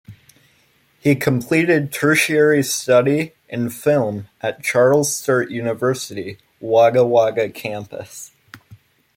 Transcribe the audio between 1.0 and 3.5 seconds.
completed tertiary study